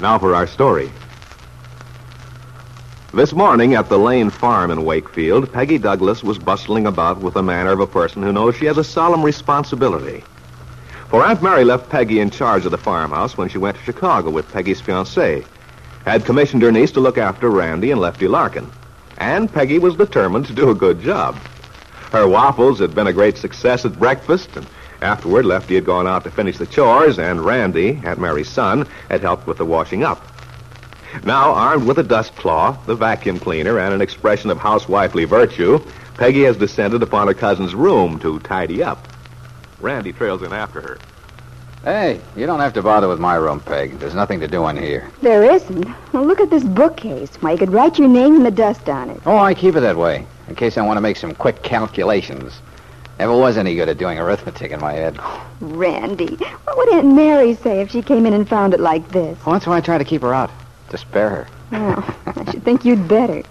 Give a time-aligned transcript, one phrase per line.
[0.00, 0.92] Now for our story.
[3.12, 7.42] This morning at the Lane Farm in Wakefield, Peggy Douglas was bustling about with the
[7.42, 10.22] manner of a person who knows she has a solemn responsibility.
[11.08, 14.30] For Aunt Mary left Peggy in charge of the farmhouse when she went to Chicago
[14.30, 15.44] with Peggy's fiancé,
[16.04, 18.70] had commissioned her niece to look after Randy and Lefty Larkin.
[19.16, 21.34] And Peggy was determined to do a good job.
[22.12, 24.66] Her waffles had been a great success at breakfast, and
[25.00, 29.20] Afterward, Lefty had gone out to finish the chores, and Randy, Aunt Mary's son, had
[29.20, 30.22] helped with the washing up.
[31.24, 35.78] Now, armed with a dust cloth, the vacuum cleaner, and an expression of housewifely virtue,
[36.16, 39.06] Peggy has descended upon her cousin's room to tidy up.
[39.80, 40.98] Randy trails in after her.
[41.84, 44.00] Hey, you don't have to bother with my room, Peg.
[44.00, 45.08] There's nothing to do in here.
[45.22, 45.86] There isn't.
[46.12, 47.30] Well, look at this bookcase.
[47.40, 49.20] Why, you could write your name in the dust on it.
[49.24, 52.60] Oh, I keep it that way, in case I want to make some quick calculations.
[53.18, 55.18] Never was any good at doing arithmetic in my head.
[55.60, 59.36] Randy, what would Aunt Mary say if she came in and found it like this?
[59.44, 60.50] Well, that's why I try to keep her out,
[60.90, 61.46] to spare her.
[61.72, 63.42] Well, I should think you'd better.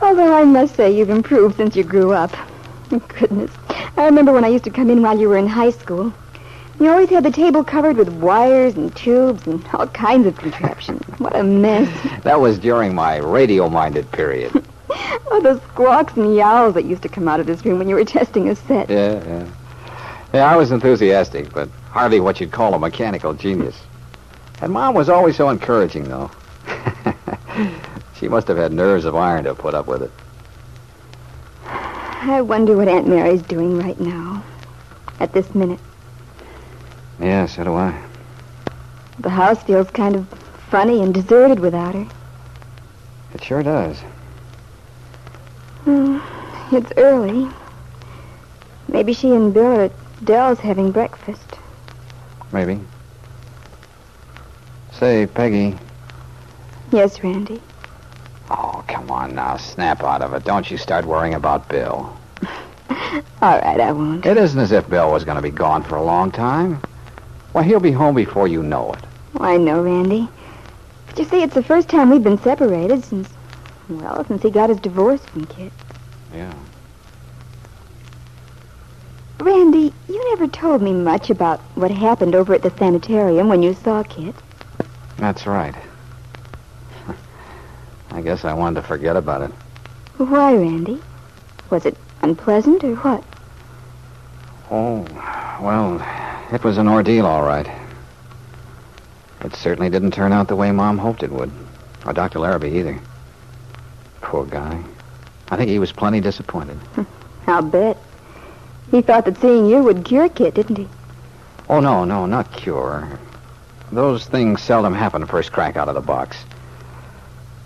[0.00, 2.32] Although I must say you've improved since you grew up.
[2.90, 3.50] Goodness.
[3.96, 6.12] I remember when I used to come in while you were in high school.
[6.78, 11.02] You always had the table covered with wires and tubes and all kinds of contraptions.
[11.18, 11.88] What a mess.
[12.22, 14.62] That was during my radio-minded period.
[15.30, 17.94] Oh, the squawks and yowls that used to come out of this room when you
[17.94, 18.88] were testing a set.
[18.88, 19.48] Yeah, yeah.
[20.32, 23.76] Yeah, I was enthusiastic, but hardly what you'd call a mechanical genius.
[24.60, 26.30] And Mom was always so encouraging, though.
[28.14, 30.10] she must have had nerves of iron to put up with it.
[31.64, 34.42] I wonder what Aunt Mary's doing right now.
[35.20, 35.80] At this minute.
[37.20, 38.02] Yeah, so do I.
[39.20, 40.28] The house feels kind of
[40.70, 42.06] funny and deserted without her.
[43.32, 43.98] It sure does.
[45.86, 46.18] Hmm,
[46.72, 47.48] it's early.
[48.88, 49.92] Maybe she and Bill are at
[50.24, 51.60] Dell's having breakfast.
[52.50, 52.80] Maybe.
[54.90, 55.78] Say, Peggy.
[56.90, 57.62] Yes, Randy.
[58.50, 59.58] Oh, come on now.
[59.58, 60.42] Snap out of it.
[60.42, 62.12] Don't you start worrying about Bill.
[63.40, 64.26] All right, I won't.
[64.26, 66.82] It isn't as if Bill was going to be gone for a long time.
[67.52, 69.04] Why, he'll be home before you know it.
[69.38, 70.28] Oh, I know, Randy.
[71.06, 73.28] But you see, it's the first time we've been separated since,
[73.88, 75.72] well, since he got his divorce from Kit.
[76.34, 76.54] Yeah.
[79.38, 83.74] Randy, you never told me much about what happened over at the sanitarium when you
[83.74, 84.34] saw Kit.
[85.18, 85.74] That's right.
[88.10, 89.50] I guess I wanted to forget about it.
[90.16, 91.00] Why, Randy?
[91.70, 93.24] Was it unpleasant or what?
[94.70, 95.06] Oh,
[95.60, 96.00] well,
[96.52, 97.68] it was an ordeal, all right.
[99.42, 101.52] It certainly didn't turn out the way Mom hoped it would.
[102.04, 102.40] Or Dr.
[102.40, 102.98] Larrabee either.
[104.26, 104.82] Poor guy.
[105.50, 106.76] I think he was plenty disappointed.
[106.96, 107.02] Hmm.
[107.46, 107.96] I'll bet.
[108.90, 110.88] He thought that seeing you would cure Kit, didn't he?
[111.68, 113.08] Oh, no, no, not cure.
[113.92, 116.36] Those things seldom happen the first crack out of the box.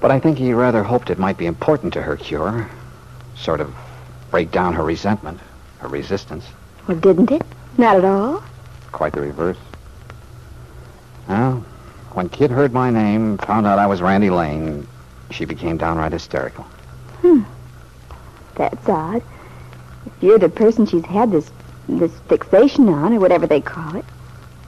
[0.00, 2.68] But I think he rather hoped it might be important to her cure.
[3.36, 3.72] Sort of
[4.32, 5.38] break down her resentment,
[5.78, 6.44] her resistance.
[6.88, 7.42] Well, didn't it?
[7.76, 8.42] Not at all.
[8.90, 9.58] Quite the reverse.
[11.28, 11.64] Well,
[12.14, 14.88] when Kit heard my name, found out I was Randy Lane,
[15.30, 16.64] she became downright hysterical.
[17.22, 17.42] Hmm.
[18.56, 19.22] That's odd.
[20.06, 21.50] If you're the person she's had this
[21.88, 24.04] this fixation on, or whatever they call it.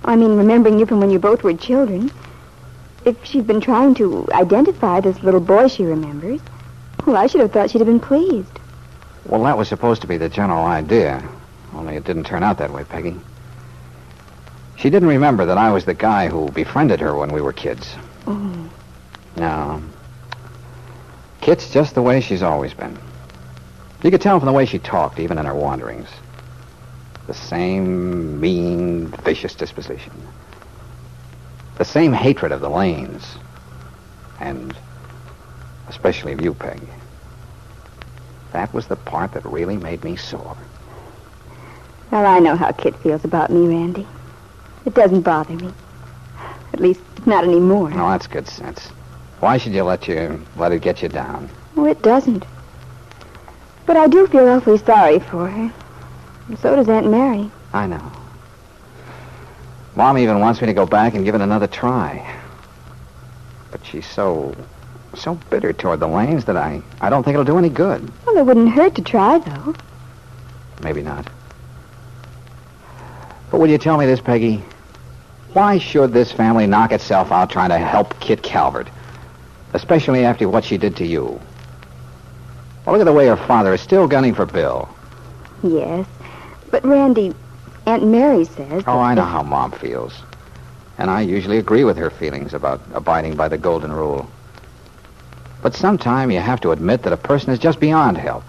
[0.04, 2.10] I mean, remembering you from when you both were children.
[3.04, 6.40] If she'd been trying to identify this little boy she remembers,
[7.06, 8.58] well, I should have thought she'd have been pleased.
[9.26, 11.26] Well, that was supposed to be the general idea.
[11.74, 13.16] Only it didn't turn out that way, Peggy.
[14.76, 17.94] She didn't remember that I was the guy who befriended her when we were kids.
[18.26, 18.70] Oh.
[19.36, 19.82] No.
[21.40, 22.98] Kit's just the way she's always been.
[24.02, 26.08] You could tell from the way she talked, even in her wanderings.
[27.26, 30.12] The same mean, vicious disposition.
[31.78, 33.36] The same hatred of the lanes.
[34.38, 34.74] And
[35.88, 36.80] especially of you, Peg.
[38.52, 40.56] That was the part that really made me sore.
[42.10, 44.06] Well, I know how Kit feels about me, Randy.
[44.84, 45.72] It doesn't bother me.
[46.72, 47.90] At least, not anymore.
[47.90, 48.90] No, that's good sense.
[49.40, 51.48] Why should you let you let it get you down?
[51.76, 52.44] Oh, it doesn't.
[53.86, 55.72] But I do feel awfully sorry for her.
[56.48, 57.50] And so does Aunt Mary.
[57.72, 58.12] I know.
[59.96, 62.38] Mom even wants me to go back and give it another try.
[63.70, 64.54] But she's so,
[65.14, 68.12] so bitter toward the Lanes that I, I don't think it'll do any good.
[68.26, 69.74] Well, it wouldn't hurt to try, though.
[70.82, 71.26] Maybe not.
[73.50, 74.62] But will you tell me this, Peggy?
[75.52, 78.88] Why should this family knock itself out trying to help Kit Calvert?
[79.72, 81.40] Especially after what she did to you.
[82.84, 84.88] Well, look at the way her father is still gunning for Bill.
[85.62, 86.06] Yes.
[86.70, 87.34] But, Randy,
[87.86, 88.82] Aunt Mary says...
[88.86, 90.14] Oh, I know how Mom feels.
[90.98, 94.28] And I usually agree with her feelings about abiding by the golden rule.
[95.62, 98.44] But sometime you have to admit that a person is just beyond help.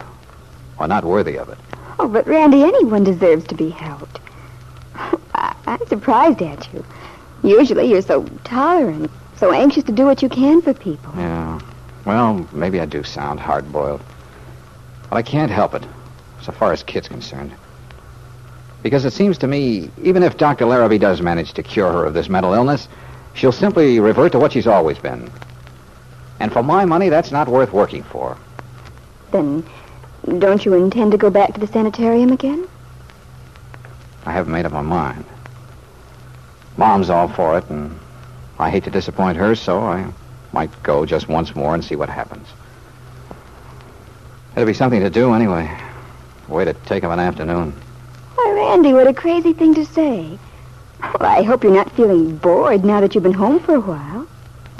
[0.79, 1.57] Or not worthy of it.
[2.00, 4.19] Oh, but, Randy, anyone deserves to be helped.
[5.35, 6.83] I- I'm surprised at you.
[7.44, 11.11] Usually you're so tolerant, so anxious to do what you can for people.
[11.17, 11.59] Yeah.
[12.05, 13.99] Well, maybe I do sound hard-boiled.
[15.09, 15.83] But I can't help it,
[16.43, 17.51] so far as Kit's concerned.
[18.83, 20.67] Because it seems to me, even if Dr.
[20.67, 22.88] Larrabee does manage to cure her of this mental illness,
[23.33, 25.27] she'll simply revert to what she's always been.
[26.39, 28.38] And for my money, that's not worth working for.
[29.31, 29.63] Then,
[30.38, 32.67] don't you intend to go back to the sanitarium again?
[34.23, 35.25] I haven't made up my mind.
[36.77, 37.99] Mom's all for it, and
[38.61, 40.05] I hate to disappoint her, so I
[40.53, 42.47] might go just once more and see what happens.
[44.55, 45.75] It'll be something to do anyway.
[46.47, 47.73] Way to take up an afternoon.
[48.35, 50.37] Why, Randy, what a crazy thing to say.
[51.01, 54.27] Well, I hope you're not feeling bored now that you've been home for a while.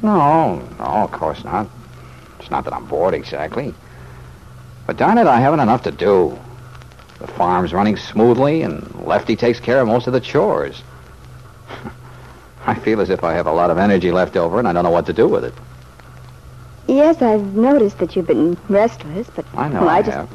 [0.04, 1.68] No, no, of course not.
[2.39, 3.74] It's not that I'm bored exactly.
[4.86, 6.38] But darn it, I haven't enough to do.
[7.18, 10.84] The farm's running smoothly, and Lefty takes care of most of the chores.
[12.66, 14.84] I feel as if I have a lot of energy left over, and I don't
[14.84, 15.54] know what to do with it.
[16.88, 20.30] Yes, I've noticed that you've been restless, but I know well, I, I just have.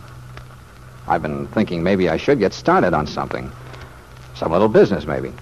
[1.07, 3.51] I've been thinking maybe I should get started on something.
[4.35, 5.33] Some little business, maybe.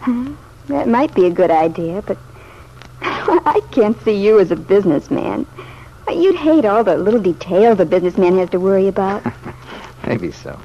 [0.00, 0.34] Hmm,
[0.68, 2.18] that might be a good idea, but
[3.00, 5.46] I can't see you as a businessman.
[6.08, 9.24] You'd hate all the little details a businessman has to worry about.
[10.06, 10.58] Maybe so.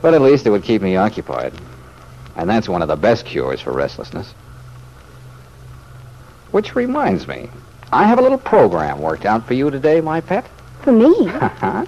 [0.00, 1.52] But at least it would keep me occupied.
[2.36, 4.32] And that's one of the best cures for restlessness.
[6.50, 7.48] Which reminds me,
[7.92, 10.46] I have a little program worked out for you today, my pet.
[10.82, 11.14] For me?
[11.26, 11.86] yeah,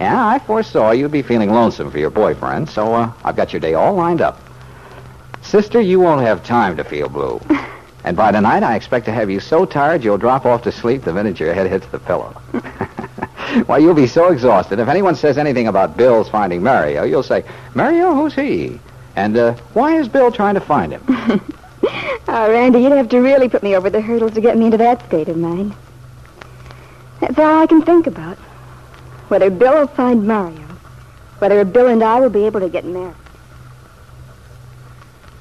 [0.00, 3.74] I foresaw you'd be feeling lonesome for your boyfriend, so uh, I've got your day
[3.74, 4.40] all lined up.
[5.42, 7.40] Sister, you won't have time to feel blue.
[8.02, 11.02] And by tonight, I expect to have you so tired you'll drop off to sleep
[11.02, 12.30] the minute your head hits the pillow.
[13.66, 14.78] Why, you'll be so exhausted.
[14.78, 17.44] If anyone says anything about Bill's finding Mario, you'll say,
[17.74, 18.80] Mario, who's he?
[19.20, 21.04] And uh, why is Bill trying to find him?
[21.06, 21.40] Oh,
[22.26, 25.06] Randy, you'd have to really put me over the hurdles to get me into that
[25.08, 25.74] state of mind.
[27.20, 28.38] That's all I can think about.
[29.28, 30.66] Whether Bill will find Mario,
[31.38, 33.14] whether Bill and I will be able to get married.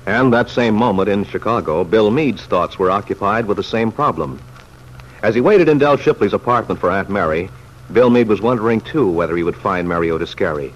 [0.05, 4.41] And that same moment in Chicago, Bill Meade's thoughts were occupied with the same problem.
[5.23, 7.49] As he waited in Del Shipley's apartment for Aunt Mary,
[7.93, 10.73] Bill Meade was wondering, too, whether he would find Mario Descari,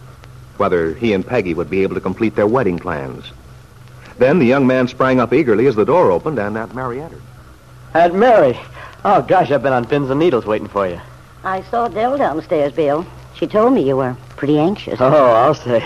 [0.58, 3.32] whether he and Peggy would be able to complete their wedding plans.
[4.18, 7.22] Then the young man sprang up eagerly as the door opened and Aunt Mary entered.
[7.94, 8.58] Aunt Mary.
[9.06, 11.00] Oh, gosh, I've been on pins and needles waiting for you.
[11.44, 13.06] I saw Dell downstairs, Bill.
[13.36, 15.02] She told me you were pretty anxious.
[15.02, 15.84] Oh, I'll say.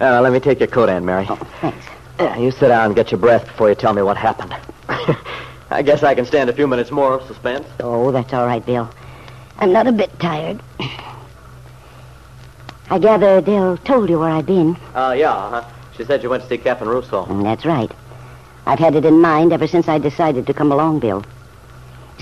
[0.00, 1.26] Uh, let me take your coat, Aunt Mary.
[1.28, 1.86] Oh, thanks.
[2.18, 4.54] Yeah, you sit down and get your breath before you tell me what happened.
[5.70, 7.66] I guess I can stand a few minutes more of suspense.
[7.80, 8.90] Oh, that's all right, Bill.
[9.58, 10.60] I'm not a bit tired.
[12.90, 14.76] I gather Dell told you where I've been.
[14.94, 15.64] Uh, yeah, uh-huh.
[15.96, 17.26] She said you went to see Captain Rouseau.
[17.26, 17.90] Mm, That's right.
[18.66, 21.24] I've had it in mind ever since I decided to come along, Bill.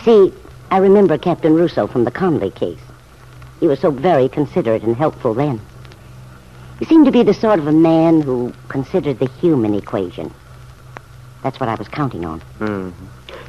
[0.05, 0.33] See,
[0.71, 2.79] I remember Captain Rouseau from the Conley case.
[3.61, 5.61] He was so very considerate and helpful then.
[6.79, 10.33] He seemed to be the sort of a man who considered the human equation.
[11.43, 12.41] That's what I was counting on.
[12.59, 12.91] hmm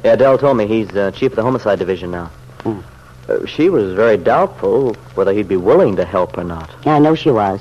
[0.04, 2.26] Yeah, Dell told me he's uh, chief of the homicide division now.
[2.62, 2.80] Hmm.
[3.28, 6.70] Uh, she was very doubtful whether he'd be willing to help or not.
[6.86, 7.60] I know she was.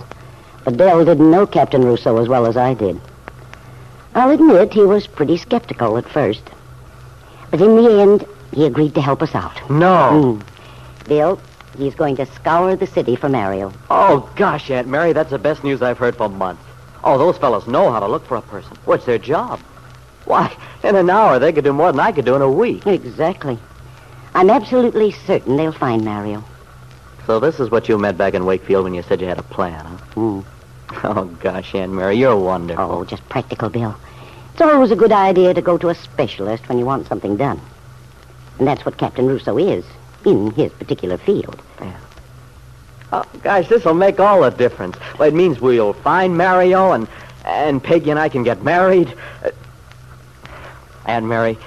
[0.63, 3.00] But Dell didn't know Captain Rouseau as well as I did.
[4.13, 6.41] I'll admit he was pretty skeptical at first.
[7.50, 9.70] But in the end, he agreed to help us out.
[9.70, 10.36] No.
[10.36, 11.08] Hmm.
[11.08, 11.39] Bill,
[11.77, 13.74] he's going to scour the city for Mario.
[13.89, 16.63] Oh, gosh, Aunt Mary, that's the best news I've heard for months.
[17.03, 18.77] Oh, those fellows know how to look for a person.
[18.86, 19.60] What's their job?
[20.25, 22.86] Why, in an hour, they could do more than I could do in a week.
[22.86, 23.58] Exactly.
[24.33, 26.43] I'm absolutely certain they'll find Mario.
[27.27, 29.43] So this is what you meant back in Wakefield when you said you had a
[29.43, 29.97] plan, huh?
[30.13, 30.39] Hmm.
[31.03, 32.83] Oh, gosh, Aunt Mary, you're a wonderful.
[32.83, 33.95] Oh, just practical, Bill.
[34.51, 37.61] It's always a good idea to go to a specialist when you want something done.
[38.59, 39.85] And that's what Captain Rouseau is.
[40.25, 41.61] in his particular field.
[43.13, 44.97] Oh, gosh, this'll make all the difference.
[45.17, 47.07] Well, it means we'll find Mario and
[47.43, 49.13] and Peggy and I can get married.
[49.43, 49.50] Uh,
[51.05, 51.57] Aunt Mary,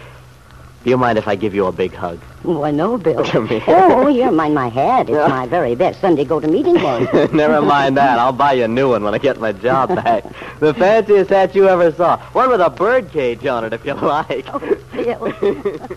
[0.85, 2.21] do you mind if I give you a big hug?
[2.45, 3.25] Oh, Why, no, Bill.
[3.31, 3.62] Come here.
[3.67, 5.09] Oh, you're mind my hat.
[5.09, 7.09] It's my very best Sunday go-to-meeting one.
[7.35, 8.19] Never mind that.
[8.19, 10.25] I'll buy you a new one when I get my job back.
[10.61, 12.19] the fanciest hat you ever saw.
[12.33, 14.45] One with a bird cage on it, if you like.
[14.53, 14.59] Oh,
[14.93, 15.88] Bill.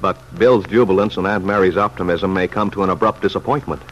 [0.00, 3.82] But Bill's jubilance and Aunt Mary's optimism may come to an abrupt disappointment.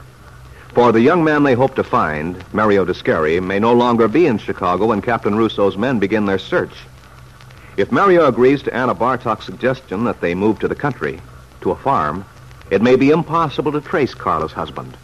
[0.73, 4.39] For the young man they hope to find, Mario Descari, may no longer be in
[4.39, 6.73] Chicago when Captain Rouseau's men begin their search.
[7.79, 11.21] If Mario agrees to Anna Bartok's suggestion that they move to the country,
[11.61, 12.25] to a farm,
[12.73, 14.97] it may be impossible to trace Carla's husband.